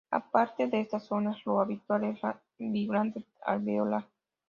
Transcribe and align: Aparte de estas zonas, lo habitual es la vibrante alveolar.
Aparte 0.09 0.65
de 0.65 0.81
estas 0.81 1.03
zonas, 1.05 1.37
lo 1.45 1.61
habitual 1.61 2.05
es 2.05 2.23
la 2.23 2.41
vibrante 2.57 3.23
alveolar. 3.43 4.07